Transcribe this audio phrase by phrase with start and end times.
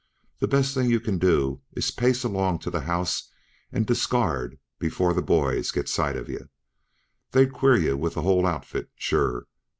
[0.39, 3.29] The best thing you can do is pace along to the house
[3.71, 6.49] and discard before the boys get sight of yuh.
[7.33, 9.45] They'd queer yuh with the whole outfit, sure.